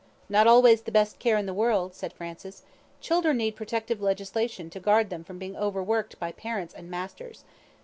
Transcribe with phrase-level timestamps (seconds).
[0.29, 2.63] "Not always the best care in the world," said Francis.
[3.01, 7.43] "Children need protective legislation to guard them from being overworked by parents and masters.